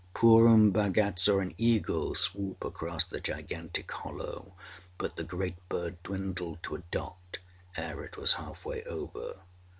[0.15, 4.53] Purun Bhagat saw an eagle swoop across the gigantic hollow,
[4.97, 7.37] but the great bird dwindled to a dot
[7.77, 9.41] ere it was half way over.